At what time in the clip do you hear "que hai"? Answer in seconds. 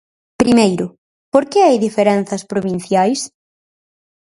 1.51-1.75